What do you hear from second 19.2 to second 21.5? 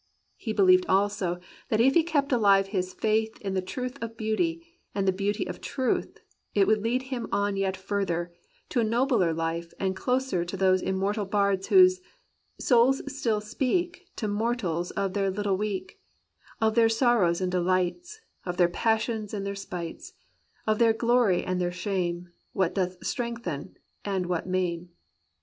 and their spites; Of their glory